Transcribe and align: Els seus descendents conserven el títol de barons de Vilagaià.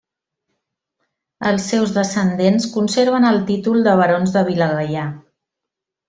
Els 1.49 1.67
seus 1.73 1.91
descendents 1.99 2.65
conserven 2.79 3.27
el 3.33 3.37
títol 3.53 3.85
de 3.89 3.93
barons 4.03 4.33
de 4.39 4.43
Vilagaià. 4.53 5.05